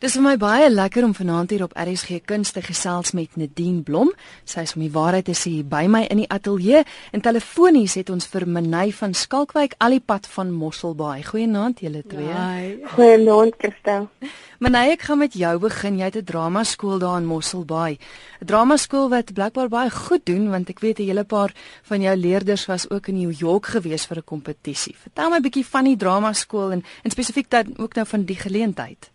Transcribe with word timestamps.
Dis 0.00 0.14
vir 0.16 0.22
my 0.24 0.30
baie 0.40 0.68
lekker 0.72 1.04
om 1.04 1.10
vanaand 1.12 1.50
hier 1.52 1.62
op 1.66 1.74
RSG 1.76 2.22
Kunste 2.24 2.62
gesels 2.64 3.10
met 3.12 3.34
Nadine 3.36 3.82
Blom. 3.84 4.08
Sy 4.48 4.62
is 4.64 4.70
om 4.72 4.80
die 4.80 4.94
waarheid 4.94 5.26
te 5.28 5.34
sê 5.36 5.50
by 5.60 5.82
my 5.92 6.06
in 6.06 6.22
die 6.22 6.28
ateljee 6.32 6.86
en 7.12 7.20
telefonies 7.20 7.98
het 8.00 8.08
ons 8.08 8.24
vir 8.32 8.46
Minay 8.48 8.94
van 8.96 9.12
Skalkwyk 9.12 9.76
al 9.76 9.98
die 9.98 10.00
pad 10.00 10.24
van 10.38 10.54
Mosselbaai. 10.56 11.20
Goeienaand 11.28 11.84
julle 11.84 12.00
twee. 12.08 12.46
Goeienaand 12.94 13.60
Christel. 13.60 14.08
Minay, 14.64 14.86
ek 14.94 15.04
gaan 15.10 15.20
met 15.20 15.36
jou 15.36 15.52
begin. 15.66 16.00
Jy 16.00 16.08
het 16.08 16.16
'n 16.16 16.24
drama 16.32 16.64
skool 16.64 16.98
daar 16.98 17.20
in 17.20 17.28
Mosselbaai. 17.28 17.98
'n 18.40 18.46
Drama 18.46 18.80
skool 18.80 19.10
wat 19.10 19.34
blykbaar 19.34 19.68
baie 19.68 19.90
goed 19.90 20.24
doen 20.24 20.48
want 20.48 20.70
ek 20.70 20.80
weet 20.80 20.98
'n 21.00 21.08
hele 21.12 21.24
paar 21.24 21.52
van 21.82 22.00
jou 22.00 22.16
leerders 22.16 22.66
was 22.66 22.88
ook 22.90 23.08
in 23.08 23.18
New 23.18 23.32
York 23.32 23.66
gewees 23.66 24.06
vir 24.06 24.16
'n 24.16 24.24
kompetisie. 24.24 24.96
Vertel 24.96 25.28
my 25.28 25.36
'n 25.36 25.42
bietjie 25.42 25.66
van 25.66 25.84
die 25.84 25.96
drama 25.96 26.32
skool 26.32 26.72
en 26.72 26.84
en 27.04 27.10
spesifiek 27.10 27.50
dan 27.50 27.74
ook 27.76 27.94
nou 27.94 28.06
van 28.06 28.24
die 28.24 28.36
geleentheid. 28.36 29.10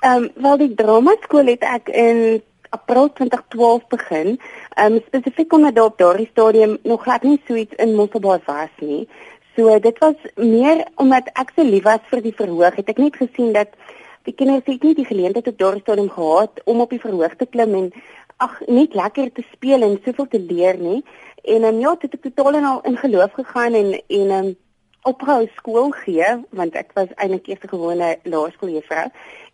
Ehm 0.00 0.22
um, 0.22 0.30
wel 0.34 0.56
die 0.56 0.74
drama 0.74 1.12
skool 1.20 1.50
het 1.52 1.64
ek 1.68 1.90
in 1.92 2.40
April 2.72 3.10
2012 3.12 3.82
begin. 3.92 4.38
Ehm 4.74 4.94
um, 4.94 5.02
spesifiek 5.06 5.52
omdat 5.52 5.74
daar 5.74 5.90
op 5.90 5.98
daardie 5.98 6.28
stadium 6.30 6.78
nog 6.82 7.02
glad 7.02 7.22
nie 7.22 7.40
so 7.46 7.54
iets 7.54 7.74
in 7.76 7.94
Mosselbaai 7.94 8.40
was 8.46 8.72
nie. 8.78 9.08
So 9.56 9.78
dit 9.78 9.98
was 9.98 10.14
meer 10.36 10.86
omdat 10.94 11.28
ek 11.34 11.52
so 11.54 11.62
lief 11.62 11.84
was 11.84 12.06
vir 12.08 12.22
die 12.22 12.32
verhoog. 12.38 12.78
Het 12.80 12.88
ek 12.88 13.02
net 13.02 13.20
gesien 13.20 13.52
dat 13.52 13.76
die 14.24 14.32
kinders 14.32 14.64
het 14.64 14.82
nie 14.88 14.94
die 14.94 15.04
geleentheid 15.04 15.52
op 15.52 15.58
daardie 15.58 15.84
stadium 15.84 16.08
gehad 16.16 16.64
om 16.64 16.80
op 16.80 16.96
die 16.96 17.02
verhoog 17.04 17.36
te 17.36 17.46
klim 17.46 17.76
en 17.82 17.92
ag 18.40 18.56
net 18.68 18.96
lekker 18.96 19.28
te 19.36 19.44
speel 19.52 19.84
en 19.84 20.00
soveel 20.04 20.28
te 20.32 20.40
leer 20.40 20.80
nie. 20.80 21.04
En 21.44 21.60
ehm 21.60 21.74
um, 21.74 21.84
ja, 21.84 21.96
het 22.00 22.16
ek 22.16 22.24
totaal 22.30 22.62
en 22.62 22.72
al 22.72 22.80
in 22.88 22.96
geloof 22.96 23.36
gegaan 23.36 23.76
en 23.84 23.92
en 24.00 24.30
ehm 24.30 24.48
um, 24.48 24.56
ophou 25.02 25.46
skool 25.56 25.90
gee 25.96 26.26
want 26.50 26.74
ek 26.76 26.92
was 26.96 27.12
eintlik 27.16 27.48
eers 27.48 27.62
'n 27.64 27.72
gewone 27.72 28.08
laerskooljuffrou 28.32 29.06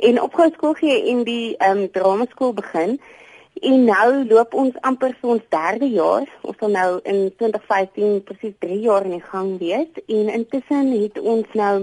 en 0.09 0.23
ophou 0.23 0.49
skool 0.55 0.75
gee 0.81 0.97
en 1.13 1.25
die 1.25 1.57
ehm 1.57 1.79
um, 1.79 1.91
drama 1.91 2.27
skool 2.31 2.53
begin 2.53 2.99
en 3.71 3.85
nou 3.85 4.25
loop 4.29 4.55
ons 4.55 4.81
amper 4.81 5.15
vir 5.21 5.31
ons 5.31 5.45
derde 5.49 5.89
jaar 5.91 6.27
ons 6.43 6.59
sal 6.59 6.71
nou 6.79 7.01
in 7.05 7.31
2015 7.39 8.23
presies 8.25 8.57
3 8.59 8.81
jaar 8.89 9.05
in 9.05 9.17
die 9.19 9.29
gang 9.33 9.59
wees 9.59 10.03
en 10.07 10.35
intussen 10.41 10.93
het 11.03 11.19
ons 11.19 11.47
nou 11.63 11.77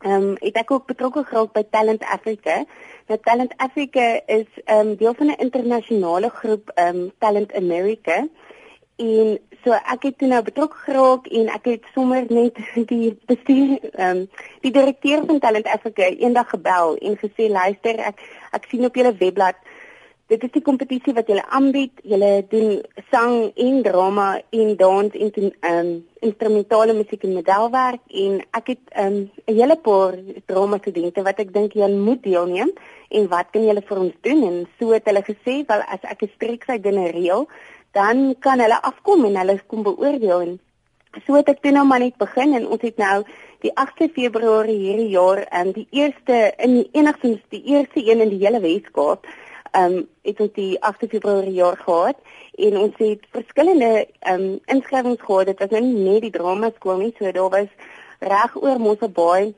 ehm 0.00 0.22
um, 0.22 0.36
het 0.40 0.56
ek 0.56 0.70
ook 0.70 0.86
betrokke 0.86 1.24
geraak 1.24 1.52
by 1.52 1.62
Talent 1.70 2.02
Africa. 2.04 2.64
Nou 3.08 3.18
Talent 3.18 3.52
Africa 3.56 4.20
is 4.26 4.48
ehm 4.64 4.88
um, 4.88 4.96
deel 4.96 5.14
van 5.14 5.26
'n 5.26 5.40
internasionale 5.46 6.28
groep 6.28 6.70
ehm 6.74 6.96
um, 6.96 7.12
Talent 7.18 7.52
America 7.52 8.24
En 8.96 9.38
so 9.66 9.74
ek 9.74 10.04
het 10.06 10.18
toe 10.18 10.28
nou 10.30 10.42
betrokke 10.46 10.78
geraak 10.86 11.24
en 11.38 11.48
ek 11.50 11.64
het 11.72 11.86
sommer 11.94 12.28
net 12.30 12.58
die 12.92 13.16
bestuur 13.26 13.78
ehm 13.92 14.10
um, 14.10 14.20
die 14.62 14.74
direkteur 14.78 15.24
van 15.26 15.42
Talent 15.42 15.66
Africa 15.66 16.06
eendag 16.06 16.52
gebel 16.54 16.94
en 17.02 17.18
gesê 17.22 17.50
luister 17.50 17.98
ek 18.12 18.22
ek 18.54 18.70
sien 18.70 18.86
op 18.86 18.94
julle 18.94 19.16
webblad 19.18 19.58
dit 20.30 20.42
is 20.42 20.52
die 20.56 20.62
kompetisie 20.66 21.14
wat 21.14 21.28
julle 21.30 21.44
aanbied. 21.54 22.00
Julle 22.02 22.30
doen 22.50 22.80
sang 23.12 23.52
en 23.66 23.82
drama 23.86 24.26
en 24.50 24.74
dans 24.80 25.14
en 25.14 25.32
ehm 25.36 25.78
um, 25.78 25.96
instrumentale 26.26 26.94
musiek 26.96 27.22
en 27.22 27.36
modelwerk 27.36 28.00
en 28.22 28.40
ek 28.58 28.72
het 28.72 28.82
ehm 28.90 29.18
um, 29.18 29.30
'n 29.46 29.58
hele 29.60 29.76
paar 29.76 30.18
drama 30.46 30.78
studente 30.78 31.22
wat 31.22 31.38
ek 31.38 31.52
dink 31.54 31.72
julle 31.72 31.98
moet 32.08 32.22
deelneem 32.22 32.72
en 33.08 33.28
wat 33.28 33.52
kan 33.52 33.66
julle 33.66 33.82
vir 33.88 33.98
ons 33.98 34.14
doen 34.20 34.42
en 34.50 34.56
so 34.78 34.90
het 34.90 35.06
hulle 35.06 35.22
gesê 35.22 35.54
wel 35.66 35.82
as 35.94 36.02
ek 36.02 36.22
'n 36.22 36.34
streeksy 36.34 36.78
dinge 36.80 37.10
reël 37.10 37.46
dan 37.96 38.34
kan 38.44 38.60
hulle 38.60 38.78
afkom 38.82 39.24
en 39.24 39.38
hulle 39.40 39.56
kom 39.66 39.82
beoordeel. 39.86 40.40
En 40.46 41.22
so 41.24 41.38
het 41.38 41.48
ek 41.48 41.62
toe 41.64 41.72
nou 41.72 41.86
maar 41.88 42.02
net 42.02 42.18
begin 42.20 42.52
en 42.58 42.68
ons 42.68 42.82
het 42.84 42.98
nou 43.00 43.22
die 43.64 43.72
8de 43.82 44.10
Februarie 44.12 44.76
hierdie 44.82 45.08
jaar 45.14 45.40
en 45.60 45.72
die 45.72 45.86
eerste 45.96 46.52
in 46.66 46.82
enigstens 46.92 47.40
die 47.54 47.62
eerste 47.72 48.02
een 48.04 48.20
in 48.20 48.32
die 48.34 48.42
hele 48.44 48.60
Weskaap 48.60 49.24
ehm 49.72 49.96
um, 49.96 50.04
het 50.28 50.40
ons 50.40 50.52
die 50.56 50.76
8de 50.90 51.08
Februarie 51.14 51.56
jaar 51.56 51.76
gehad 51.76 52.20
en 52.68 52.76
ons 52.84 53.00
het 53.00 53.24
verskillende 53.36 53.90
ehm 54.04 54.44
um, 54.44 54.58
inskrywings 54.74 55.24
gehad. 55.24 55.46
Dit 55.52 55.64
was 55.64 55.72
nou 55.72 55.82
nie 55.84 56.04
net 56.10 56.22
die 56.28 56.34
drama 56.36 56.70
skool 56.76 57.00
nie 57.00 57.14
so 57.18 57.32
daar 57.32 57.50
was 57.50 57.72
reg 58.20 58.56
oor 58.56 58.80
Mosselbaai 58.80 59.54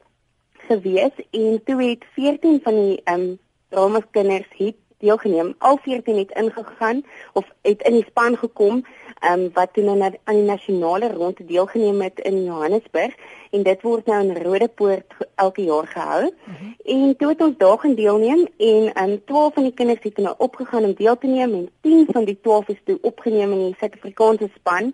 gewees 0.71 1.25
en 1.31 1.63
toe 1.65 1.83
het 1.83 2.07
14 2.15 2.61
van 2.63 2.83
die 2.85 3.01
ehm 3.05 3.21
um, 3.21 3.39
drama 3.69 4.01
kinders 4.11 4.55
het 4.63 4.79
deelgeneem. 4.99 5.55
Al 5.59 5.79
14 5.83 6.19
het 6.19 6.31
ingegaan 6.31 7.03
of 7.33 7.45
het 7.63 7.83
in 7.83 7.93
die 7.93 8.05
span 8.05 8.37
gekom 8.37 8.85
ehm 9.19 9.41
um, 9.41 9.51
wat 9.53 9.73
toe 9.73 9.83
nou 9.85 10.01
aan 10.03 10.35
die 10.35 10.45
nasionale 10.45 11.13
ronde 11.13 11.45
deelgeneem 11.45 12.01
het 12.01 12.19
in 12.19 12.45
Johannesburg 12.45 13.15
en 13.51 13.63
dit 13.63 13.83
word 13.83 14.07
nou 14.07 14.21
in 14.25 14.43
Rodepoort 14.43 15.15
elke 15.35 15.63
jaar 15.65 15.87
gehou. 15.87 16.23
Mhm. 16.23 16.57
-huh. 16.59 16.95
En 16.95 17.17
toe 17.17 17.29
het 17.29 17.41
ons 17.41 17.57
daar 17.57 17.79
gaan 17.79 17.95
deelneem 17.95 18.47
en 18.59 18.93
ehm 18.95 19.11
um, 19.11 19.25
12 19.25 19.55
van 19.55 19.63
die 19.63 19.75
kinders 19.75 20.03
het 20.03 20.17
nou 20.17 20.35
opgegaan 20.39 20.85
om 20.85 20.95
deel 20.95 21.19
te 21.19 21.27
neem 21.27 21.55
en 21.55 21.69
10 21.81 22.07
van 22.13 22.25
die 22.25 22.39
12 22.43 22.69
is 22.69 22.81
toe 22.85 22.99
opgeneem 23.01 23.53
in 23.53 23.65
die 23.65 23.77
Suid-Afrikaanse 23.79 24.51
span 24.55 24.93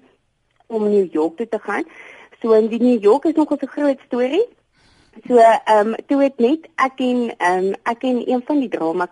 om 0.66 0.88
New 0.90 1.12
York 1.12 1.36
toe 1.36 1.48
te 1.48 1.58
gaan. 1.58 1.84
So 2.40 2.52
in 2.52 2.68
die 2.68 2.82
New 2.82 3.02
York 3.02 3.24
is 3.24 3.34
nog 3.34 3.50
'n 3.50 3.66
groot 3.66 3.98
storie. 4.06 4.46
So 5.26 5.36
ehm 5.36 5.86
um, 5.86 5.94
toe 6.06 6.22
het 6.22 6.38
net 6.38 6.68
ek 6.74 6.98
en 6.98 7.36
ehm 7.36 7.64
um, 7.64 7.74
ek 7.82 8.02
en 8.02 8.30
een 8.30 8.42
van 8.46 8.60
die 8.60 8.68
drama 8.68 9.08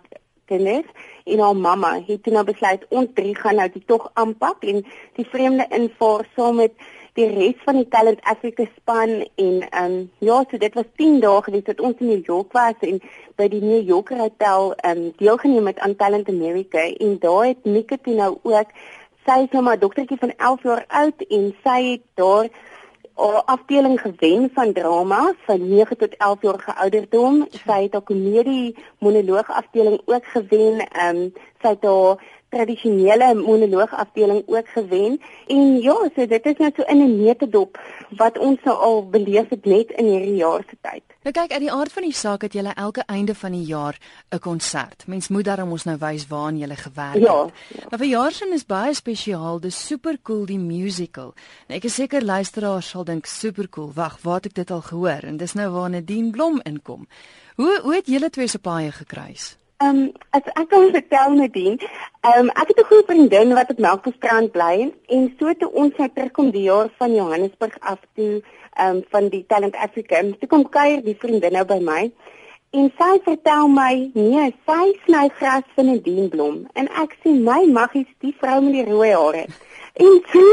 kinders 0.47 1.09
en 1.25 1.39
haar 1.39 1.57
mamma 1.57 1.93
het 2.07 2.23
toe 2.23 2.33
nou 2.33 2.45
besluit 2.45 2.87
ons 2.89 3.13
drie 3.15 3.35
gaan 3.37 3.61
nou 3.61 3.69
die 3.75 3.85
tog 3.87 4.11
aanpak 4.15 4.65
en 4.73 4.83
die 5.19 5.29
vreemde 5.35 5.67
invaar 5.71 6.27
saam 6.37 6.57
met 6.63 6.75
die 7.19 7.29
res 7.29 7.59
van 7.67 7.77
die 7.77 7.89
Talent 7.93 8.21
Africa 8.33 8.65
span 8.77 9.11
en 9.21 9.57
ehm 9.69 9.85
um, 9.85 10.11
ja 10.19 10.39
so 10.51 10.59
dit 10.59 10.75
was 10.75 10.89
10 10.97 11.21
dae 11.21 11.43
gewees 11.49 11.67
dat 11.69 11.81
ons 11.81 12.01
in 12.01 12.09
New 12.09 12.25
York 12.27 12.53
was 12.57 12.89
en 12.89 13.01
by 13.37 13.49
die 13.53 13.61
New 13.61 13.83
Yorker 13.89 14.19
hotel 14.19 14.73
ehm 14.75 15.05
um, 15.05 15.13
deelgeneem 15.21 15.67
het 15.67 15.79
aan 15.79 15.97
Talent 15.97 16.29
America 16.29 16.85
en 17.07 17.19
daar 17.21 17.47
het 17.47 17.65
Nikki 17.65 18.17
nou 18.17 18.37
ook 18.43 18.77
sy 19.27 19.39
is 19.45 19.53
nou 19.53 19.63
maar 19.63 19.79
dogtertjie 19.79 20.19
van 20.19 20.33
11 20.37 20.63
jaar 20.63 20.85
oud 20.89 21.27
en 21.29 21.51
sy 21.65 21.81
het 21.91 22.07
daar 22.15 22.49
afdeling 23.45 24.01
gewen 24.01 24.51
van 24.55 24.73
drama 24.73 25.35
van 25.45 25.69
9 25.69 25.97
tot 25.97 26.17
11 26.17 26.43
jaar 26.43 26.59
geouderdom. 26.59 27.47
Sy 27.51 27.83
het 27.83 27.95
'n 27.95 28.03
komedie 28.03 28.77
monoloog 28.99 29.51
afdeling 29.51 30.01
ook 30.05 30.25
gewen. 30.27 30.89
Ehm 30.89 31.17
um, 31.17 31.33
sy 31.61 31.69
het 31.69 31.83
haar 31.83 32.19
tradisionele 32.53 33.35
monoloog 33.35 33.95
afdeling 33.95 34.43
ook 34.47 34.69
gewen. 34.69 35.21
En 35.47 35.81
ja, 35.81 35.97
so 36.15 36.27
dit 36.27 36.47
is 36.47 36.59
net 36.59 36.75
so 36.77 36.83
in 36.83 37.01
'n 37.03 37.25
netedop 37.25 37.81
wat 38.17 38.39
ons 38.39 38.59
nou 38.65 38.77
al 38.77 39.09
beleef 39.09 39.49
het 39.49 39.65
net 39.65 39.91
in 39.91 40.05
hierdie 40.05 40.37
jaar 40.37 40.63
se 40.69 40.77
tyd. 40.81 41.03
Nou 41.23 41.33
kyk, 41.33 41.53
uit 41.53 41.61
die 41.61 41.73
aard 41.73 41.93
van 41.93 42.03
die 42.03 42.15
saak 42.15 42.43
het 42.43 42.53
julle 42.53 42.75
elke 42.75 43.03
einde 43.07 43.35
van 43.35 43.53
die 43.53 43.65
jaar 43.65 43.99
'n 44.31 44.39
konsert. 44.39 45.07
Mens 45.07 45.29
moet 45.29 45.45
daarom 45.45 45.71
ons 45.71 45.85
nou 45.85 45.97
wys 45.99 46.27
waaraan 46.27 46.59
julle 46.59 46.77
gewerk 46.77 47.15
het. 47.15 47.23
Ja. 47.23 47.49
ja. 47.69 47.85
Nou 47.91 47.99
vir 47.99 48.07
jaarsin 48.07 48.53
is 48.53 48.67
baie 48.67 48.95
spesiaal, 48.95 49.61
dis 49.61 49.87
super 49.87 50.19
cool 50.23 50.45
die 50.45 50.59
musical. 50.59 51.35
Nou 51.69 51.77
ek 51.77 51.85
is 51.85 51.95
seker 51.95 52.25
luisteraars 52.25 52.89
sal 52.89 53.05
dink 53.05 53.27
super 53.27 53.69
cool. 53.69 53.93
Wag, 53.95 54.19
waar 54.23 54.35
het 54.35 54.47
ek 54.47 54.55
dit 54.55 54.71
al 54.71 54.81
gehoor? 54.81 55.23
En 55.23 55.37
dis 55.37 55.53
nou 55.53 55.71
waar 55.71 55.91
Nadine 55.91 56.31
Blom 56.31 56.61
inkom. 56.63 57.07
Hoe 57.57 57.81
hoe 57.83 57.95
het 57.95 58.07
julle 58.07 58.31
twee 58.31 58.47
se 58.47 58.59
paie 58.59 58.93
gekruis? 58.93 59.62
Ehm 59.83 59.99
um, 59.99 60.13
as 60.31 60.47
ek 60.61 60.69
kan 60.71 60.91
vertel 60.95 61.33
Nadine, 61.37 61.77
ehm 62.29 62.41
um, 62.41 62.49
ek 62.61 62.69
het 62.71 62.81
'n 62.81 62.89
goeie 62.89 63.07
vriendin 63.07 63.55
wat 63.59 63.71
op 63.71 63.79
Melkbosstrand 63.79 64.53
bly 64.57 64.93
en 65.15 65.23
so 65.39 65.55
toe 65.59 65.71
ons 65.83 65.97
nou 65.97 66.09
terugkom 66.15 66.51
die 66.51 66.63
jaar 66.71 66.91
van 66.99 67.15
Johannesburg 67.15 67.75
af 67.81 67.99
toe 68.15 68.43
ehm 68.75 68.97
um, 68.97 69.03
van 69.11 69.29
die 69.29 69.45
Talent 69.47 69.77
Africa, 69.87 70.23
toe 70.39 70.49
kom 70.49 70.69
kuier 70.69 71.03
die 71.03 71.17
vriendin 71.19 71.53
nou 71.53 71.65
by 71.65 71.81
my 71.89 72.03
en 72.71 72.93
sy 72.99 73.11
vertel 73.25 73.69
my 73.69 73.95
nee, 74.15 74.47
sy 74.71 74.85
sny 75.05 75.27
gras 75.41 75.67
vir 75.75 75.85
Nadine 75.91 76.29
Blom 76.29 76.63
en 76.75 76.89
ek 77.03 77.19
sê 77.25 77.35
my 77.51 77.61
maggies, 77.79 78.11
die 78.21 78.37
vrou 78.39 78.61
met 78.61 78.73
die 78.79 78.87
rooi 78.93 79.11
hare. 79.11 79.45
En 79.95 80.23
so 80.33 80.47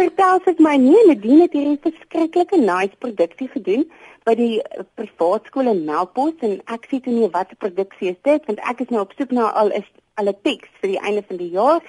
vertel 0.00 0.42
sy 0.44 0.56
my 0.58 0.76
nee, 0.76 1.06
Nadine 1.06 1.46
het 1.46 1.54
hierdie 1.56 1.78
verskriklike 1.86 2.58
nice 2.64 2.96
produksie 2.98 3.48
gedoen 3.54 3.86
by 4.28 4.34
die 4.38 4.58
eh, 4.60 4.84
privaat 4.98 5.48
skool 5.48 5.70
in 5.72 5.86
Melkbos 5.88 6.44
en 6.46 6.58
ek 6.74 6.86
sê 6.90 7.00
toe 7.04 7.14
nee 7.14 7.32
wat 7.32 7.52
'n 7.52 7.62
produksie 7.64 8.12
is 8.12 8.20
dit 8.28 8.46
want 8.50 8.60
ek 8.72 8.84
is 8.84 8.92
nou 8.92 9.02
op 9.06 9.16
soek 9.16 9.32
na 9.32 9.48
al 9.62 9.72
is 9.80 9.88
al 10.20 10.28
'n 10.28 10.40
teks 10.48 10.70
vir 10.80 10.90
die 10.94 11.02
einde 11.06 11.22
van 11.28 11.36
die 11.36 11.52
jaar. 11.58 11.80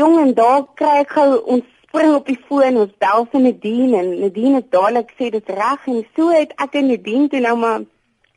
Jong 0.00 0.18
en 0.20 0.34
daar 0.34 0.62
kry 0.74 0.94
ek 1.04 1.10
gou 1.18 1.28
ons 1.54 1.66
spring 1.86 2.14
op 2.14 2.26
die 2.26 2.40
foon 2.48 2.76
ons 2.84 2.94
bel 2.98 3.26
vir 3.32 3.40
Nadine 3.40 3.98
en 3.98 4.08
Nadine 4.20 4.56
het 4.60 4.70
dadelik 4.70 5.12
sê 5.18 5.30
dit 5.30 5.48
reg 5.48 5.86
en 5.86 6.06
so 6.16 6.28
het 6.28 6.52
ek 6.64 6.74
en 6.74 6.88
Nadine 6.88 7.28
toe 7.28 7.40
nou 7.40 7.56
maar 7.56 7.84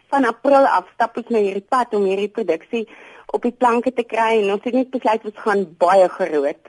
van 0.10 0.26
April 0.26 0.66
af 0.66 0.86
stap 0.94 1.18
ons 1.18 1.30
nou 1.30 1.42
hierdie 1.42 1.70
pad 1.70 1.94
om 1.94 2.06
hierdie 2.06 2.34
produksie 2.38 2.88
op 3.34 3.42
die 3.42 3.52
planke 3.52 3.92
te 3.94 4.04
kry 4.04 4.42
en 4.42 4.54
ons 4.54 4.64
het 4.64 4.74
net 4.74 4.92
besluit 4.92 5.26
ons 5.26 5.44
gaan 5.46 5.66
baie 5.78 6.08
groot. 6.10 6.69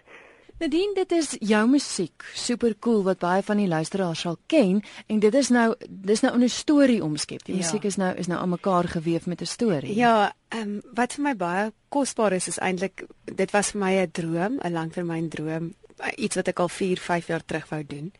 Nadine, 0.60 0.92
dit 0.92 1.12
is 1.16 1.30
jou 1.40 1.60
musiek, 1.72 2.24
super 2.36 2.74
cool 2.84 3.00
wat 3.06 3.22
baie 3.22 3.40
van 3.42 3.56
die 3.62 3.68
luisteraars 3.68 4.26
sal 4.26 4.36
ken 4.52 4.82
en 5.08 5.22
dit 5.22 5.38
is 5.40 5.48
nou 5.48 5.72
dis 5.88 6.20
nou 6.20 6.36
'n 6.36 6.48
storie 6.48 7.00
omskep. 7.04 7.44
Die 7.44 7.54
ja. 7.54 7.62
musiek 7.62 7.84
is 7.84 7.96
nou 7.96 8.12
is 8.16 8.26
nou 8.26 8.40
aan 8.40 8.52
mekaar 8.52 8.84
gewewe 8.88 9.20
met 9.24 9.40
'n 9.40 9.46
storie. 9.46 9.94
Ja, 9.96 10.34
ehm 10.48 10.60
um, 10.60 10.82
wat 10.92 11.12
vir 11.12 11.22
my 11.22 11.36
baie 11.36 11.72
kosbaar 11.88 12.32
is 12.32 12.48
is 12.48 12.58
eintlik 12.58 13.06
dit 13.24 13.50
was 13.50 13.70
vir 13.70 13.80
my 13.80 13.92
'n 13.94 14.10
droom, 14.12 14.60
'n 14.60 14.72
langtermyn 14.72 15.28
droom, 15.28 15.74
iets 16.16 16.36
wat 16.36 16.48
ek 16.48 16.58
al 16.58 16.68
4, 16.68 16.98
5 16.98 17.26
jaar 17.26 17.44
terug 17.44 17.68
wou 17.68 17.84
doen. 17.86 18.12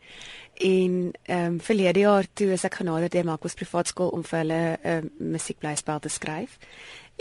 en 0.61 1.11
ehm 1.23 1.45
um, 1.45 1.61
verlede 1.61 1.99
jaar 1.99 2.25
toe 2.33 2.51
as 2.51 2.63
ek 2.63 2.75
genader 2.75 3.09
deur 3.09 3.25
Makos 3.25 3.53
privaat 3.53 3.87
skool 3.87 4.09
om 4.09 4.23
vir 4.23 4.39
hulle 4.39 4.77
'n 4.83 5.05
uh, 5.05 5.29
musiekblyspel 5.31 5.99
te 5.99 6.09
skryf 6.09 6.57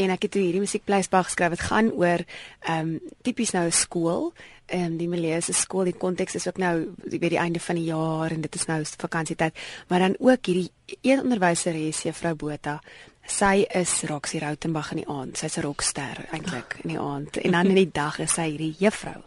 en 0.01 0.15
ek 0.15 0.27
het 0.27 0.35
toe 0.35 0.43
hierdie 0.43 0.63
musiekblyspel 0.63 1.27
geskryf. 1.29 1.53
Wat 1.57 1.69
gaan 1.69 1.93
oor 1.93 2.25
ehm 2.25 2.79
um, 2.79 3.13
tipies 3.27 3.53
nou 3.57 3.67
'n 3.67 3.73
skool. 3.73 4.33
Ehm 4.67 4.93
um, 4.93 4.97
die 4.97 5.09
Melees 5.09 5.45
se 5.45 5.53
skool. 5.53 5.85
Die 5.85 5.99
konteks 6.05 6.35
is 6.35 6.49
ook 6.49 6.59
nou 6.59 6.95
by 7.05 7.29
die 7.29 7.39
einde 7.39 7.61
van 7.61 7.77
die 7.77 7.85
jaar 7.85 8.31
en 8.31 8.41
dit 8.41 8.55
is 8.55 8.67
nou 8.67 8.83
vakansietyd 8.85 9.55
maar 9.89 9.99
dan 9.99 10.17
ook 10.19 10.47
hierdie 10.47 10.71
een 11.03 11.21
onderwyseres 11.21 12.03
juffrou 12.03 12.35
Botha. 12.35 12.81
Sy 13.27 13.67
is 13.75 14.03
Roxie 14.03 14.41
Rautenbach 14.41 14.91
in 14.91 14.97
die 14.97 15.09
aand. 15.09 15.39
Sy's 15.39 15.57
'n 15.57 15.63
rockster 15.63 16.27
eintlik 16.33 16.79
in 16.83 16.89
die 16.91 16.99
aand. 16.99 17.37
En 17.37 17.51
dan 17.51 17.67
in 17.67 17.75
die 17.75 17.91
dag 17.93 18.19
is 18.19 18.33
sy 18.33 18.51
hierdie 18.51 18.75
juffrou 18.79 19.23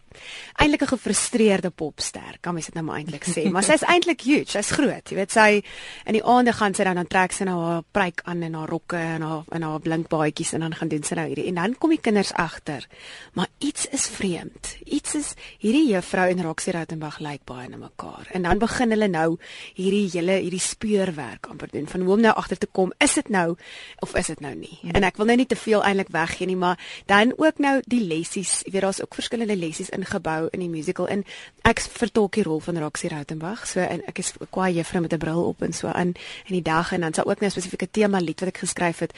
eintlik 0.57 0.81
'n 0.81 0.93
gefrustreerde 0.95 1.69
popster, 1.69 2.37
kan 2.41 2.53
mens 2.53 2.65
dit 2.65 2.75
nou 2.75 2.85
maar 2.85 2.97
eintlik 2.97 3.25
sê, 3.25 3.49
maar 3.51 3.63
sy's 3.63 3.83
eintlik 3.83 4.21
huge, 4.21 4.49
sy's 4.49 4.71
groot. 4.71 5.09
Jy 5.09 5.15
weet 5.15 5.31
sy 5.31 5.63
in 6.05 6.13
die 6.13 6.23
aande 6.23 6.53
gaan 6.53 6.73
sy 6.73 6.83
dan 6.83 6.95
dan 6.95 7.07
trek 7.07 7.31
sy 7.31 7.43
nou 7.43 7.59
haar 7.63 7.83
pruik 7.91 8.21
aan 8.23 8.43
en 8.43 8.53
haar 8.53 8.69
rokke 8.69 8.97
en 8.97 9.21
haar 9.21 9.43
en 9.51 9.61
haar 9.61 9.79
blink 9.79 10.07
baadjies 10.09 10.53
en 10.53 10.59
dan 10.59 10.75
gaan 10.75 10.87
doen 10.87 11.03
sy 11.03 11.15
nou 11.15 11.27
hierdie 11.27 11.47
en 11.47 11.55
dan 11.55 11.75
kom 11.75 11.89
die 11.89 12.01
kinders 12.01 12.33
agter. 12.33 12.87
Maar 13.33 13.47
iets 13.59 13.87
is 13.87 14.07
vreemd. 14.07 14.77
Iets 14.85 15.15
is 15.15 15.33
hierdie 15.59 15.87
juffrou 15.93 16.29
en 16.29 16.43
Roxie 16.43 16.73
Rautenbach 16.73 17.19
lyk 17.19 17.43
baie 17.45 17.69
na 17.69 17.77
mekaar. 17.77 18.27
En 18.31 18.41
dan 18.41 18.59
begin 18.59 18.89
hulle 18.89 19.07
nou 19.07 19.37
hierdie 19.75 20.09
hele 20.13 20.39
hierdie 20.43 20.61
speurwerk 20.61 21.47
amper 21.51 21.71
doen 21.71 21.87
van 21.87 22.01
hoe 22.01 22.13
om 22.13 22.21
nou 22.21 22.33
agter 22.35 22.57
te 22.57 22.69
kom, 22.71 22.93
is 23.03 23.13
dit 23.13 23.29
nou 23.29 23.55
of 23.99 24.15
is 24.15 24.31
dit 24.31 24.39
nou 24.43 24.53
nie? 24.55 24.79
En 24.93 25.03
ek 25.03 25.17
wil 25.19 25.29
nou 25.29 25.37
nie 25.39 25.49
te 25.49 25.59
veel 25.59 25.83
eintlik 25.83 26.11
weggee 26.13 26.47
nie, 26.49 26.57
maar 26.59 26.79
dan 27.09 27.33
ook 27.37 27.61
nou 27.63 27.75
die 27.89 28.01
lessies, 28.03 28.61
jy 28.65 28.75
weet 28.75 28.85
daar's 28.85 29.01
ook 29.03 29.17
verskillende 29.17 29.57
lessies 29.59 29.91
in 29.95 30.02
ingebou 30.03 30.47
in 30.51 30.63
die 30.63 30.69
musical 30.69 31.07
en 31.07 31.23
ek 31.67 31.79
vertolk 31.79 32.37
die 32.37 32.45
rol 32.45 32.59
van 32.63 32.77
Roxie 32.81 33.09
Rautenbach. 33.09 33.65
So 33.69 33.81
en 33.83 34.03
ek 34.09 34.19
is 34.23 34.33
kwaai 34.51 34.73
juffrou 34.77 35.01
met 35.01 35.13
'n 35.13 35.19
bril 35.19 35.43
op 35.43 35.61
en 35.61 35.73
so 35.73 35.87
in 35.87 36.13
in 36.47 36.55
die 36.59 36.61
dag 36.61 36.91
en 36.91 37.01
dan 37.01 37.13
sal 37.13 37.25
ook 37.25 37.41
'n 37.41 37.49
spesifieke 37.49 37.87
tema 37.91 38.19
lied 38.19 38.39
wat 38.39 38.49
ek 38.49 38.57
geskryf 38.57 38.99
het. 38.99 39.13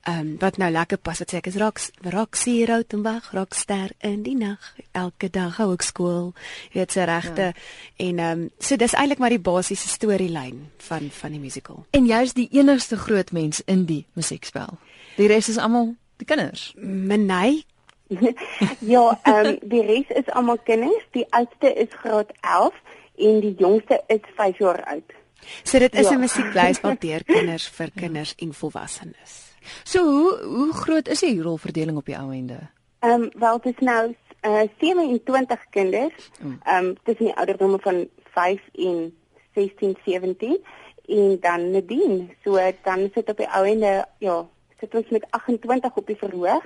Ehm 0.00 0.18
um, 0.18 0.36
wat 0.38 0.56
nou 0.56 0.70
lekker 0.72 0.98
pas 0.98 1.18
wat 1.18 1.32
sê 1.32 1.36
ek 1.36 1.46
is 1.46 1.56
Rox 1.56 1.90
Roxie 2.00 2.64
Rautenbach, 2.66 3.32
rockster 3.32 3.90
in 3.98 4.22
die 4.22 4.36
nag. 4.36 4.74
Elke 4.92 5.30
dag 5.30 5.56
hou 5.56 5.72
ek 5.72 5.82
skool. 5.82 6.32
Jy 6.72 6.80
weet 6.80 6.92
se 6.92 7.04
regte 7.04 7.42
ja. 7.42 7.52
en 7.96 8.18
ehm 8.18 8.40
um, 8.40 8.50
so 8.58 8.76
dis 8.76 8.94
eintlik 8.94 9.18
maar 9.18 9.30
die 9.30 9.38
basiese 9.38 9.88
storielyn 9.88 10.70
van 10.78 11.10
van 11.10 11.30
die 11.30 11.40
musical. 11.40 11.84
En 11.90 12.06
jy's 12.06 12.32
die 12.32 12.48
enigste 12.50 12.96
groot 12.96 13.32
mens 13.32 13.62
in 13.66 13.84
die 13.84 14.06
musiekspel. 14.12 14.78
Die 15.16 15.28
res 15.28 15.48
is 15.48 15.58
almal 15.58 15.94
die 16.16 16.26
kinders. 16.26 16.72
Menai 16.76 17.64
ja, 18.94 19.18
ehm 19.22 19.46
um, 19.46 19.58
die 19.62 19.82
res 19.86 20.08
is 20.18 20.32
almal 20.34 20.58
kinders. 20.64 21.04
Die 21.14 21.26
oudste 21.30 21.72
is 21.74 21.92
graad 22.02 22.32
11 22.40 22.74
en 23.16 23.40
die 23.40 23.54
jongste 23.58 24.02
is 24.06 24.24
5 24.36 24.58
jaar 24.58 24.84
oud. 24.84 25.14
So 25.62 25.78
dit 25.78 25.94
is 25.94 26.08
ja. 26.08 26.16
'n 26.16 26.20
musiekblyspel 26.20 26.96
deur 26.98 27.24
kinders 27.24 27.68
vir 27.68 27.90
kinders 27.94 28.34
en 28.36 28.52
volwassenes. 28.54 29.54
So 29.84 30.04
hoe 30.04 30.42
hoe 30.44 30.72
groot 30.72 31.08
is 31.08 31.20
die 31.20 31.42
rolverdeling 31.42 31.96
op 31.96 32.06
die 32.06 32.18
ou 32.18 32.32
ende? 32.32 32.58
Ehm 33.00 33.22
um, 33.22 33.30
wel 33.34 33.60
dit 33.60 33.74
is 33.80 33.86
nou 33.86 34.14
uh, 34.42 34.62
27 34.78 35.66
kinders. 35.70 36.30
Ehm 36.40 36.84
um, 36.84 36.96
tussen 37.04 37.24
die 37.24 37.36
ouderdomme 37.36 37.78
van 37.78 38.08
5 38.34 38.60
en 38.72 39.16
16, 39.54 39.96
17 40.04 40.58
en 41.06 41.36
dan 41.40 41.70
Nadine. 41.70 42.28
So 42.44 42.58
dan 42.82 43.10
sit 43.14 43.28
op 43.28 43.36
die 43.36 43.50
ou 43.50 43.66
ende 43.66 44.04
ja, 44.18 44.46
sit 44.80 44.94
ons 44.94 45.08
met 45.08 45.26
28 45.30 45.96
op 45.96 46.06
die 46.06 46.16
verhoog. 46.16 46.64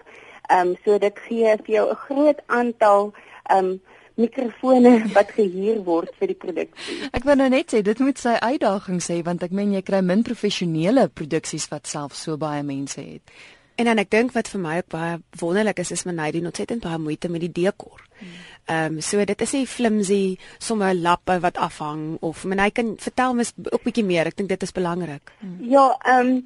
Ehm 0.49 0.69
um, 0.69 0.77
so 0.85 0.99
dit 0.99 1.19
gee 1.29 1.57
vir 1.57 1.75
jou 1.75 1.91
'n 1.91 1.97
groot 2.07 2.41
aantal 2.47 3.13
ehm 3.51 3.65
um, 3.65 3.81
mikrofone 4.15 4.93
wat 5.17 5.33
gehuur 5.35 5.83
word 5.85 6.13
vir 6.21 6.31
die 6.31 6.39
produksie. 6.39 7.01
Ek 7.13 7.25
wou 7.27 7.35
nou 7.35 7.49
net 7.49 7.75
sê 7.75 7.83
dit 7.83 7.99
moet 7.99 8.19
sy 8.19 8.37
uitdagings 8.39 9.11
hê 9.11 9.23
want 9.27 9.43
ek 9.43 9.51
meen 9.51 9.75
jy 9.75 9.83
kry 9.83 10.01
min 10.07 10.23
professionele 10.23 11.09
produksies 11.09 11.69
wat 11.73 11.91
self 11.91 12.15
so 12.15 12.37
baie 12.37 12.63
mense 12.63 13.01
het. 13.01 13.23
En 13.75 13.89
dan 13.91 13.99
ek 13.99 14.11
dink 14.11 14.35
wat 14.37 14.49
vir 14.53 14.61
my 14.63 14.77
ook 14.79 14.91
baie 14.95 15.15
wonderlik 15.41 15.81
is 15.83 15.91
is 15.91 16.05
Manay 16.07 16.31
die 16.31 16.45
ontsettend 16.47 16.85
baie 16.85 16.99
moeite 16.99 17.29
met 17.29 17.43
die 17.43 17.53
dekor. 17.65 18.05
Ehm 18.71 18.95
um, 18.95 19.01
so 19.01 19.25
dit 19.25 19.41
is 19.41 19.53
nie 19.53 19.67
flimsy 19.67 20.37
sommer 20.59 20.95
lappe 20.95 21.41
wat 21.43 21.59
afhang 21.59 22.17
of 22.21 22.45
Manay 22.45 22.71
kan 22.71 22.95
vertel 22.99 23.35
mes 23.35 23.53
ook 23.73 23.83
bietjie 23.83 24.07
meer. 24.07 24.31
Ek 24.31 24.37
dink 24.37 24.49
dit 24.49 24.63
is 24.63 24.73
belangrik. 24.73 25.35
Ja, 25.61 25.91
ehm 26.05 26.27
um, 26.27 26.39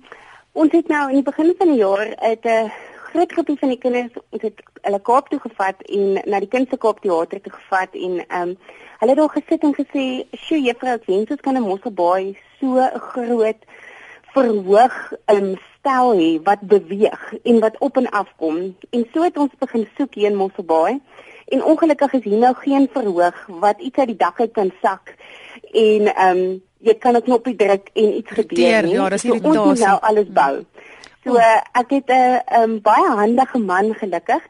ons 0.59 0.73
het 0.73 0.89
nou 0.89 1.05
in 1.11 1.21
die 1.21 1.27
begin 1.27 1.53
van 1.59 1.69
die 1.69 1.83
jaar 1.85 2.09
'n 2.09 2.71
groot 3.13 3.33
groepie 3.33 3.57
van 3.61 3.73
die 3.73 3.79
kinders 3.83 4.17
ons 4.31 4.45
het 4.45 4.61
hulle 4.85 5.01
Kaap 5.09 5.31
toe 5.33 5.41
gevat 5.43 5.83
en 5.99 6.19
na 6.25 6.41
die 6.45 6.51
Kunstekaap 6.53 7.01
teater 7.05 7.41
toe 7.45 7.55
gevat 7.55 7.97
en 7.97 8.21
ehm 8.27 8.53
um, 8.53 8.57
hulle 8.99 9.15
het 9.15 9.21
daar 9.21 9.31
gesit 9.31 9.63
en 9.63 9.75
gesê, 9.75 10.05
"Sjoe, 10.35 10.59
juffrou, 10.63 10.95
ek 10.95 11.07
wens 11.07 11.31
ons 11.31 11.41
kan 11.41 11.57
'n 11.57 11.63
Mosselbaai 11.63 12.37
so 12.61 12.79
'n 12.79 12.99
groot 13.11 13.61
verhoog 14.35 14.97
um, 15.35 15.57
stel 15.79 16.15
hê 16.21 16.43
wat 16.43 16.61
beweeg 16.61 17.35
en 17.45 17.61
wat 17.61 17.79
op 17.79 17.97
en 17.97 18.11
af 18.11 18.29
kom." 18.37 18.77
En 18.91 19.07
so 19.13 19.23
het 19.23 19.39
ons 19.39 19.53
begin 19.59 19.89
soek 19.97 20.15
hier 20.15 20.31
in 20.31 20.37
Mosselbaai. 20.37 21.01
En 21.49 21.65
ongelukkig 21.65 22.13
is 22.13 22.25
hier 22.25 22.39
nou 22.39 22.55
geen 22.55 22.89
verhoog 22.93 23.47
wat 23.47 23.81
iets 23.81 23.99
uit 23.99 24.07
die 24.07 24.17
dak 24.17 24.41
uit 24.41 24.53
kan 24.53 24.73
sak 24.83 25.15
en 25.73 26.15
ehm 26.15 26.37
um, 26.37 26.63
jy 26.79 26.95
kan 26.95 27.17
'n 27.17 27.23
knoppie 27.23 27.57
druk 27.57 27.91
en 27.93 28.17
iets 28.17 28.31
gebeur 28.31 28.83
nie. 28.83 28.93
Ja, 28.95 29.09
dis 29.09 29.21
so, 29.21 29.33
ons 29.33 29.57
moet 29.57 29.79
nou 29.79 30.01
alles 30.01 30.29
bou. 30.29 30.55
Hmm. 30.55 30.78
So 31.29 31.37
ek 31.37 31.91
het 31.91 32.09
'n 32.09 32.13
uh, 32.13 32.63
um, 32.63 32.81
baie 32.81 33.09
handige 33.21 33.59
man 33.59 33.95
gelukkig. 33.95 34.43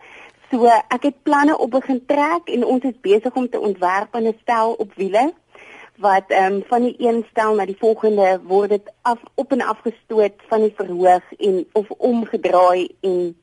So 0.51 0.67
ek 0.67 1.03
het 1.03 1.23
planne 1.23 1.59
op 1.59 1.71
begin 1.71 2.07
trek 2.07 2.43
en 2.45 2.65
ons 2.65 2.83
is 2.83 3.01
besig 3.01 3.35
om 3.35 3.49
te 3.51 3.61
ontwerp 3.61 4.15
'n 4.15 4.37
stel 4.43 4.73
op 4.73 4.95
wiele 4.95 5.33
wat 5.97 6.25
ehm 6.27 6.53
um, 6.53 6.63
van 6.69 6.83
die 6.83 6.95
een 6.99 7.27
stel 7.31 7.55
na 7.55 7.67
die 7.67 7.79
volgende 7.79 8.41
word 8.43 8.69
dit 8.69 8.93
af 9.03 9.19
op 9.35 9.53
en 9.53 9.61
af 9.61 9.79
gestoot 9.83 10.33
van 10.49 10.61
die 10.61 10.73
verhoog 10.77 11.33
en 11.39 11.67
of 11.73 11.91
omgedraai 11.91 12.89
en 13.01 13.37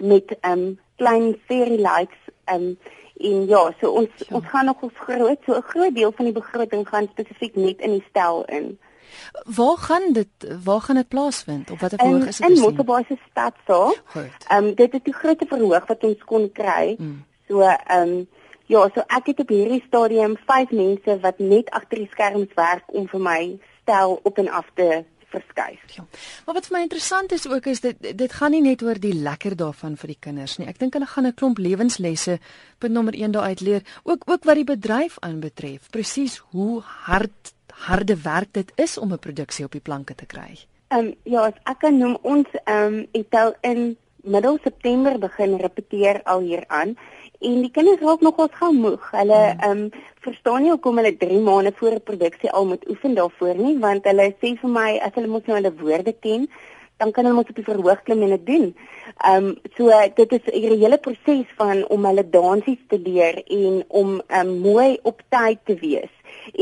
met 0.00 0.36
ehm 0.40 0.58
um, 0.58 0.78
klein 0.96 1.36
fairy 1.46 1.80
lights 1.80 2.18
ehm 2.44 2.62
um, 2.62 2.78
en 3.16 3.46
ja, 3.46 3.74
so 3.80 3.90
ons 3.90 4.08
ja. 4.16 4.36
ons 4.36 4.46
gaan 4.46 4.64
nog 4.64 4.78
groot 4.94 5.38
so 5.46 5.52
'n 5.54 5.62
groot 5.62 5.94
deel 5.94 6.12
van 6.12 6.24
die 6.24 6.34
begroting 6.34 6.88
gaan 6.88 7.08
spesifiek 7.10 7.54
net 7.54 7.78
in 7.78 7.90
die 7.90 8.04
stel 8.08 8.44
in. 8.44 8.78
Waar 9.44 9.76
gaan 9.76 10.12
dit 10.12 10.28
waar 10.64 10.80
gaan 10.80 10.96
dit 10.96 11.08
plaasvind? 11.08 11.70
Op 11.70 11.80
watter 11.80 11.98
verhoog 11.98 12.26
is 12.26 12.36
dit? 12.36 12.48
In 12.48 12.60
Mosselbaai 12.60 13.04
se 13.08 13.16
stad 13.30 13.54
so. 13.66 13.94
Ehm 14.14 14.64
um, 14.64 14.74
dit 14.74 14.94
is 14.94 15.02
die 15.02 15.14
grootste 15.14 15.46
verhoog 15.48 15.86
wat 15.86 16.04
ons 16.04 16.24
kon 16.24 16.52
kry. 16.52 16.94
Mm. 16.98 17.24
So 17.48 17.60
ehm 17.60 18.08
um, 18.08 18.28
ja, 18.66 18.88
so 18.94 19.04
ek 19.06 19.26
het 19.32 19.40
op 19.40 19.48
hierdie 19.48 19.82
stadium 19.86 20.36
5 20.46 20.70
mense 20.70 21.18
wat 21.20 21.38
net 21.38 21.70
agter 21.70 21.98
die 21.98 22.10
skerms 22.10 22.54
werk 22.54 22.84
om 22.86 23.08
vir 23.08 23.20
my 23.20 23.40
stel 23.82 24.20
op 24.22 24.38
en 24.38 24.48
af 24.48 24.68
te 24.74 25.04
verskuif. 25.32 25.80
Ja. 25.96 26.04
Maar 26.46 26.54
wat 26.58 26.68
vir 26.68 26.76
my 26.76 26.82
interessant 26.86 27.32
is 27.32 27.46
ook 27.48 27.66
is 27.72 27.80
dit 27.84 27.96
dit 28.18 28.32
gaan 28.32 28.54
nie 28.54 28.62
net 28.64 28.82
oor 28.84 29.00
die 29.00 29.14
lekker 29.14 29.56
daarvan 29.56 29.96
vir 30.00 30.14
die 30.14 30.20
kinders 30.20 30.58
nie. 30.60 30.68
Ek 30.70 30.80
dink 30.82 30.96
hulle 30.98 31.08
gaan 31.08 31.26
'n 31.26 31.34
klomp 31.34 31.58
lewenslesse 31.58 32.38
punt 32.78 32.92
nommer 32.92 33.14
1 33.14 33.32
daar 33.32 33.48
uit 33.52 33.60
leer, 33.60 33.82
ook 34.04 34.22
ook 34.26 34.44
wat 34.44 34.60
die 34.60 34.68
bedryf 34.68 35.16
aanbetref. 35.20 35.90
Presies 35.90 36.38
hoe 36.52 36.80
hard 36.80 37.54
harde 37.86 38.16
werk 38.22 38.52
dit 38.52 38.72
is 38.76 38.98
om 38.98 39.12
'n 39.12 39.18
produksie 39.18 39.64
op 39.64 39.72
die 39.72 39.80
planke 39.80 40.14
te 40.14 40.26
kry. 40.26 40.58
Ehm 40.88 41.06
um, 41.06 41.14
ja, 41.22 41.52
ek 41.64 41.78
kan 41.78 41.98
noem 41.98 42.16
ons 42.22 42.46
ehm 42.64 42.94
um, 42.94 43.06
het 43.12 43.34
al 43.34 43.54
in 43.60 43.96
middel 44.22 44.58
September 44.62 45.18
begin 45.18 45.56
repeteer 45.56 46.20
al 46.24 46.40
hier 46.40 46.64
aan 46.68 46.96
en 47.40 47.62
die 47.62 47.70
kinders 47.70 48.00
raak 48.00 48.20
nogals 48.20 48.54
gou 48.58 48.72
moeg. 48.74 49.10
Hulle 49.10 49.40
hmm. 49.50 49.60
ehm 49.60 49.78
um, 49.78 49.90
verstaan 50.22 50.62
nie 50.62 50.70
hoekom 50.70 51.00
hulle 51.00 51.16
3 51.16 51.40
maande 51.40 51.72
voor 51.76 51.94
'n 51.96 52.02
produksie 52.10 52.50
al 52.50 52.66
moet 52.66 52.88
oefen 52.88 53.14
daarvoor 53.14 53.54
nie, 53.54 53.78
want 53.78 54.04
hulle 54.04 54.34
sê 54.42 54.54
vir 54.60 54.70
my 54.70 54.98
as 54.98 55.14
hulle 55.14 55.32
mos 55.32 55.46
nou 55.46 55.56
hulle 55.56 55.74
woorde 55.80 56.14
ken, 56.20 56.48
dan 57.02 57.12
kan 57.12 57.26
hulle 57.26 57.36
mos 57.40 57.50
op 57.50 57.58
die 57.58 57.66
verhoog 57.66 58.02
klim 58.06 58.22
en 58.26 58.34
dit 58.36 58.46
doen. 58.46 58.66
Ehm 59.28 59.50
um, 59.50 59.54
so 59.76 59.90
dit 60.20 60.32
is 60.38 60.44
'n 60.52 60.72
reële 60.74 60.98
proses 61.06 61.48
van 61.60 61.84
om 61.94 62.04
hulle 62.10 62.24
dansies 62.38 62.82
te 62.88 62.98
leer 62.98 63.42
en 63.60 63.84
om 63.88 64.20
ehm 64.26 64.48
um, 64.48 64.58
mooi 64.70 64.98
op 65.02 65.22
tyd 65.36 65.58
te 65.64 65.76
wees 65.86 66.12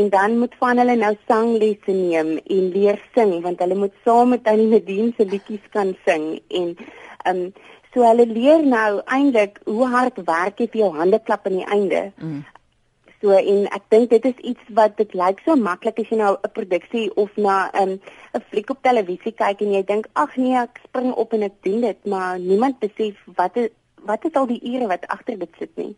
en 0.00 0.08
dan 0.08 0.38
moet 0.38 0.54
van 0.58 0.78
hulle 0.78 0.96
nou 0.96 1.14
sanglesse 1.28 1.92
neem 1.92 2.30
en 2.56 2.70
leer 2.76 2.98
sing 3.14 3.40
want 3.42 3.58
hulle 3.58 3.74
moet 3.74 3.96
saam 4.04 4.28
met 4.34 4.44
Tannie 4.44 4.70
Nadine 4.72 5.12
se 5.16 5.24
liedjies 5.24 5.66
kan 5.76 5.96
sing 6.06 6.40
en 6.48 6.76
ehm 7.24 7.36
um, 7.36 7.52
so 7.92 8.06
hulle 8.06 8.26
leer 8.26 8.62
nou 8.66 9.00
eintlik 9.06 9.60
hoe 9.66 9.86
hard 9.94 10.18
werk 10.26 10.60
jy 10.62 10.68
vir 10.72 10.80
jou 10.84 10.90
hande 10.96 11.18
klap 11.26 11.46
aan 11.46 11.56
die 11.58 11.70
einde. 11.76 12.02
Mm. 12.22 12.44
So 13.20 13.36
en 13.36 13.66
ek 13.76 13.84
dink 13.92 14.10
dit 14.10 14.24
is 14.24 14.38
iets 14.52 14.68
wat 14.76 14.96
dit 14.96 15.14
lyk 15.14 15.42
so 15.44 15.56
maklik 15.56 15.98
as 16.00 16.08
jy 16.08 16.16
nou 16.16 16.36
'n 16.36 16.52
produksie 16.56 17.06
of 17.16 17.36
na 17.36 17.70
'n 17.72 17.82
um, 17.82 18.00
'n 18.34 18.44
fliek 18.50 18.70
op 18.70 18.82
televisie 18.82 19.32
kyk 19.32 19.60
en 19.60 19.72
jy 19.72 19.82
dink 19.84 20.06
ag 20.14 20.36
nee 20.36 20.56
ek 20.56 20.80
spring 20.84 21.12
op 21.12 21.32
en 21.32 21.42
ek 21.42 21.56
doen 21.62 21.80
dit 21.80 22.06
maar 22.06 22.38
niemand 22.38 22.78
besef 22.80 23.16
wat 23.36 23.56
is, 23.56 23.68
wat 24.04 24.24
is 24.24 24.32
al 24.34 24.46
die 24.46 24.62
ure 24.64 24.86
wat 24.86 25.06
agter 25.08 25.38
dit 25.38 25.52
sit 25.58 25.76
nie. 25.76 25.96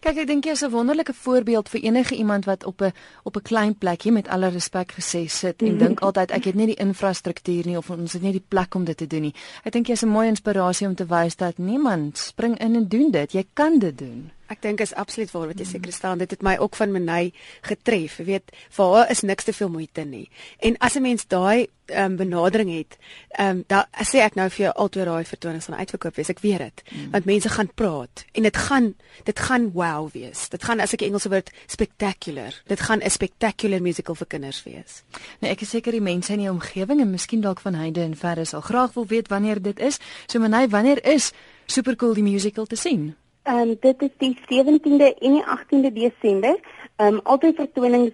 Kyk, 0.00 0.16
ek 0.16 0.26
dink 0.26 0.46
jy 0.46 0.54
is 0.56 0.64
'n 0.64 0.70
wonderlike 0.72 1.12
voorbeeld 1.12 1.68
vir 1.68 1.80
enige 1.80 2.14
iemand 2.14 2.44
wat 2.48 2.64
op 2.64 2.80
'n 2.80 2.92
op 3.24 3.36
'n 3.36 3.42
klein 3.42 3.74
plekjie 3.78 4.12
met 4.12 4.28
alle 4.28 4.48
respek 4.48 4.92
gesê 4.92 5.28
sit 5.28 5.62
en 5.62 5.78
dink 5.78 6.00
altyd 6.06 6.30
ek 6.30 6.44
het 6.44 6.54
nie 6.54 6.66
die 6.66 6.80
infrastruktuur 6.86 7.66
nie 7.66 7.76
of 7.76 7.90
ons 7.90 8.12
het 8.12 8.22
nie 8.22 8.32
die 8.32 8.48
plek 8.48 8.74
om 8.74 8.84
dit 8.84 8.96
te 8.96 9.06
doen 9.06 9.22
nie. 9.22 9.34
Ek 9.64 9.72
dink 9.72 9.86
jy 9.86 9.92
is 9.92 10.02
'n 10.04 10.08
mooi 10.08 10.28
inspirasie 10.28 10.86
om 10.86 10.94
te 10.94 11.06
wys 11.06 11.36
dat 11.36 11.58
niemand 11.58 12.18
spring 12.18 12.58
in 12.58 12.74
en 12.74 12.88
doen 12.88 13.10
dit. 13.10 13.32
Jy 13.32 13.44
kan 13.52 13.78
dit 13.78 13.98
doen. 13.98 14.30
Ek 14.48 14.62
dink 14.64 14.80
is 14.80 14.94
absoluut 14.94 15.30
waar 15.34 15.50
wat 15.50 15.58
jy 15.60 15.66
sê 15.68 15.80
Kristaan, 15.80 16.18
dit 16.18 16.30
het 16.30 16.42
my 16.42 16.56
ook 16.56 16.76
van 16.76 16.92
Menay 16.92 17.32
getref. 17.68 18.18
Jy 18.18 18.24
weet, 18.24 18.54
vir 18.76 18.94
haar 18.94 19.10
is 19.12 19.20
niks 19.20 19.44
te 19.44 19.52
veel 19.52 19.68
moeite 19.68 20.04
nie. 20.08 20.30
En 20.64 20.76
as 20.80 20.96
'n 20.96 21.02
mens 21.02 21.26
daai 21.26 21.68
um, 21.92 22.16
benadering 22.16 22.70
het, 22.70 22.96
ehm 23.28 23.48
um, 23.48 23.64
dan 23.66 23.84
sê 24.04 24.18
ek 24.24 24.34
nou 24.34 24.48
vir 24.48 24.64
jou 24.64 24.72
altoe 24.74 25.04
daai 25.04 25.24
vertonings 25.24 25.64
van 25.64 25.78
uitverkoop 25.78 26.16
wees, 26.16 26.28
ek 26.28 26.40
weet 26.40 26.58
dit. 26.58 26.82
Mm. 26.90 27.10
Want 27.10 27.24
mense 27.24 27.48
gaan 27.48 27.70
praat 27.74 28.24
en 28.32 28.42
dit 28.42 28.56
gaan 28.56 28.94
dit 29.24 29.38
gaan 29.38 29.70
wow 29.72 30.10
wees. 30.12 30.48
Dit 30.48 30.64
gaan 30.64 30.80
as 30.80 30.92
ek 30.92 31.02
Engelse 31.02 31.28
woord 31.28 31.50
spectacular. 31.66 32.54
Dit 32.66 32.80
gaan 32.80 33.00
'n 33.02 33.10
spectacular 33.10 33.82
musical 33.82 34.14
vir 34.14 34.26
kinders 34.26 34.62
wees. 34.64 35.02
Nou 35.40 35.52
ek 35.52 35.60
is 35.60 35.70
seker 35.70 35.92
die 35.92 36.00
mense 36.00 36.32
in 36.32 36.38
die 36.38 36.50
omgewing 36.50 37.00
en 37.00 37.10
miskien 37.10 37.40
dalk 37.40 37.60
van 37.60 37.74
heide 37.74 38.00
en 38.00 38.16
verre 38.16 38.44
sal 38.44 38.60
graag 38.60 38.92
wil 38.94 39.06
weet 39.06 39.28
wanneer 39.28 39.62
dit 39.62 39.78
is. 39.78 39.98
So 40.26 40.38
Menay, 40.38 40.68
wanneer 40.68 41.04
is 41.04 41.32
Supercool 41.66 42.14
die 42.14 42.22
musical 42.22 42.64
te 42.64 42.76
sien? 42.76 43.14
Ehm 43.48 43.58
um, 43.58 43.76
dit 43.80 44.02
is 44.02 44.10
die 44.16 44.34
17de 44.36 45.14
en 45.18 45.32
die 45.32 45.44
18de 45.44 45.92
Desember. 45.92 46.58
Ehm 46.96 47.14
um, 47.14 47.20
altyd 47.22 47.54
vertonings 47.56 48.12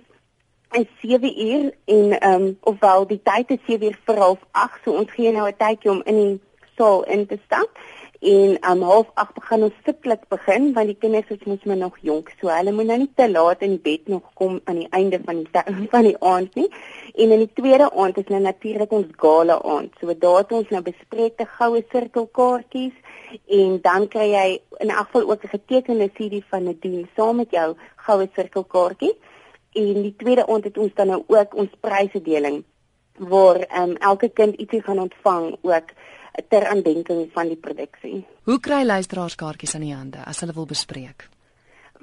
is 0.70 0.86
7 1.00 1.40
uur 1.46 1.72
en 1.84 2.20
ehm 2.20 2.42
um, 2.42 2.58
ofwel 2.60 3.06
die 3.06 3.20
tyd 3.22 3.50
is 3.50 3.58
7 3.66 3.86
uur 3.86 3.98
vir 4.04 4.20
half 4.22 4.44
8, 4.50 4.78
so 4.84 4.92
ons 4.92 5.10
gee 5.10 5.32
nou 5.32 5.48
'n 5.48 5.56
tydjie 5.56 5.90
om 5.90 6.02
in 6.04 6.20
die 6.20 6.40
saal 6.76 7.02
in 7.02 7.26
te 7.26 7.38
stap. 7.44 7.78
En 8.24 8.56
om 8.70 8.70
um, 8.70 8.82
half 8.82 9.08
8 9.14 9.34
begin 9.36 9.62
ons 9.66 9.72
stiptelik 9.82 10.22
begin 10.32 10.70
want 10.72 10.88
die 10.88 10.96
kinders 10.96 11.32
is 11.34 11.42
mos 11.44 11.64
maar 11.68 11.76
nog 11.76 11.96
jonk, 12.00 12.30
so 12.40 12.48
hulle 12.48 12.72
moet 12.72 12.86
nou 12.88 12.96
nie 13.02 13.10
te 13.20 13.26
laat 13.28 13.60
in 13.66 13.74
die 13.74 13.82
bed 13.84 14.06
nog 14.08 14.30
kom 14.40 14.54
aan 14.64 14.78
die 14.80 14.86
einde 14.96 15.18
van 15.26 15.42
die 15.42 15.88
van 15.92 16.08
die 16.08 16.14
aand 16.24 16.54
nie. 16.56 16.70
En 17.12 17.34
in 17.36 17.42
die 17.42 17.50
tweede 17.60 17.90
aand 17.92 18.20
is 18.22 18.30
nou 18.32 18.40
natuurlik 18.40 18.94
ons 18.96 19.10
gala 19.20 19.58
aand. 19.74 19.92
So 20.00 20.16
daar 20.22 20.38
het 20.38 20.54
ons 20.56 20.72
nou 20.72 20.80
bespreek 20.86 21.36
te 21.36 21.44
goue 21.58 21.82
sirkelkaartjies 21.92 22.96
en 23.58 23.76
dan 23.84 24.08
kry 24.08 24.30
jy 24.30 24.46
in 24.86 24.94
elk 24.94 25.10
geval 25.10 25.28
ook 25.30 25.44
'n 25.44 25.54
getekende 25.58 26.08
CD 26.16 26.40
van 26.48 26.64
Nadine 26.64 27.04
saam 27.16 27.36
met 27.42 27.50
jou 27.50 27.74
goue 28.06 28.28
sirkelkaartjie. 28.34 29.12
En 29.72 30.00
die 30.00 30.16
tweede 30.16 30.46
aand 30.46 30.64
het 30.64 30.78
ons 30.78 30.94
dan 30.94 31.12
nou 31.12 31.22
ook 31.26 31.54
ons 31.54 31.76
prysedeling 31.80 32.64
waar 33.18 33.68
um, 33.82 33.96
elke 33.96 34.28
kind 34.28 34.56
ietsie 34.56 34.82
gaan 34.82 34.98
ontvang 34.98 35.56
ook 35.60 35.92
ter 36.48 36.66
aandenking 36.66 37.28
van 37.32 37.48
die 37.48 37.60
produksie. 37.60 38.24
Hoe 38.48 38.58
kry 38.60 38.82
luisteraars 38.84 39.36
kaartjies 39.38 39.74
aan 39.74 39.86
die 39.86 39.94
hande 39.94 40.24
as 40.24 40.40
hulle 40.42 40.56
wil 40.56 40.66
bespreek? 40.66 41.28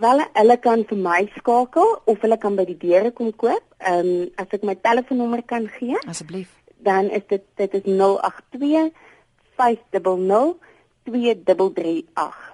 Wel, 0.02 0.24
hulle 0.34 0.58
kan 0.58 0.86
vir 0.90 0.98
my 0.98 1.20
skakel 1.36 1.98
of 2.06 2.24
hulle 2.24 2.38
kan 2.42 2.56
by 2.56 2.66
die 2.66 2.78
deure 2.80 3.12
kom 3.12 3.34
koop. 3.36 3.64
Ehm 3.80 4.12
um, 4.14 4.30
as 4.40 4.56
ek 4.58 4.64
my 4.64 4.76
telefoonnommer 4.76 5.44
kan 5.46 5.68
gee. 5.78 6.00
Asseblief. 6.08 6.50
Dan 6.82 7.12
is 7.12 7.28
dit 7.30 7.44
dit 7.60 7.74
is 7.82 7.86
082 7.86 8.92
500 9.60 10.56
2338 11.06 12.51